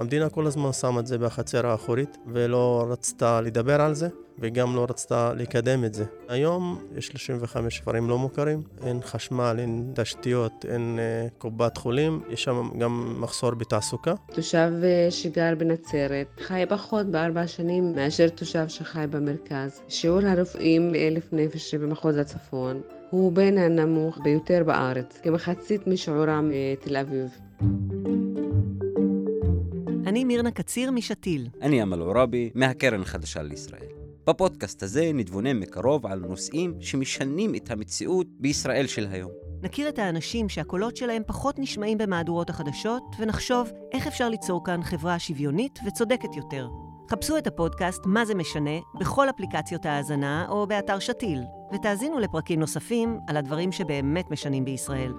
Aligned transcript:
המדינה 0.00 0.28
כל 0.28 0.46
הזמן 0.46 0.72
שמה 0.72 1.00
את 1.00 1.06
זה 1.06 1.18
בחצר 1.18 1.66
האחורית, 1.66 2.18
ולא 2.26 2.86
רצתה 2.90 3.40
לדבר 3.40 3.80
על 3.80 3.94
זה, 3.94 4.08
וגם 4.38 4.76
לא 4.76 4.86
רצתה 4.90 5.32
לקדם 5.36 5.84
את 5.84 5.94
זה. 5.94 6.04
היום 6.28 6.78
יש 6.96 7.06
35 7.06 7.80
כפרים 7.80 8.08
לא 8.08 8.18
מוכרים, 8.18 8.62
אין 8.86 9.00
חשמל, 9.02 9.56
אין 9.58 9.92
תשתיות, 9.94 10.52
אין 10.68 10.98
uh, 10.98 11.30
קופת 11.38 11.76
חולים, 11.76 12.20
יש 12.28 12.44
שם 12.44 12.70
גם 12.78 13.16
מחסור 13.20 13.50
בתעסוקה. 13.50 14.14
תושב 14.32 14.72
uh, 14.80 15.10
שגר 15.10 15.54
בנצרת 15.58 16.26
חי 16.40 16.64
פחות 16.68 17.06
בארבע 17.06 17.46
שנים 17.46 17.92
מאשר 17.94 18.28
תושב 18.28 18.68
שחי 18.68 19.04
במרכז. 19.10 19.80
שיעור 19.88 20.20
הרופאים 20.24 20.94
לאלף 20.94 21.32
נפש 21.32 21.74
במחוז 21.74 22.16
הצפון 22.16 22.80
הוא 23.10 23.32
בין 23.32 23.58
הנמוך 23.58 24.18
ביותר 24.22 24.62
בארץ, 24.66 25.20
כמחצית 25.22 25.86
משיעורם 25.86 26.50
בתל 26.50 26.96
אביב. 26.96 27.30
אני 30.10 30.24
מירנה 30.24 30.50
קציר 30.50 30.90
משתיל. 30.90 31.48
אני 31.62 31.82
אמל 31.82 32.00
עוראבי, 32.00 32.50
מהקרן 32.54 33.02
החדשה 33.02 33.42
לישראל. 33.42 33.86
בפודקאסט 34.26 34.82
הזה 34.82 35.10
נתבונן 35.14 35.58
מקרוב 35.58 36.06
על 36.06 36.18
נושאים 36.18 36.74
שמשנים 36.80 37.54
את 37.54 37.70
המציאות 37.70 38.26
בישראל 38.38 38.86
של 38.86 39.06
היום. 39.10 39.30
נכיר 39.62 39.88
את 39.88 39.98
האנשים 39.98 40.48
שהקולות 40.48 40.96
שלהם 40.96 41.22
פחות 41.26 41.58
נשמעים 41.58 41.98
במהדורות 41.98 42.50
החדשות, 42.50 43.02
ונחשוב 43.20 43.70
איך 43.92 44.06
אפשר 44.06 44.28
ליצור 44.28 44.64
כאן 44.64 44.82
חברה 44.82 45.18
שוויונית 45.18 45.78
וצודקת 45.86 46.36
יותר. 46.36 46.68
חפשו 47.10 47.38
את 47.38 47.46
הפודקאסט 47.46 48.02
"מה 48.06 48.24
זה 48.24 48.34
משנה" 48.34 48.78
בכל 49.00 49.30
אפליקציות 49.30 49.86
ההאזנה 49.86 50.46
או 50.48 50.66
באתר 50.66 50.98
שתיל, 50.98 51.40
ותאזינו 51.74 52.18
לפרקים 52.18 52.60
נוספים 52.60 53.18
על 53.28 53.36
הדברים 53.36 53.72
שבאמת 53.72 54.30
משנים 54.30 54.64
בישראל. 54.64 55.12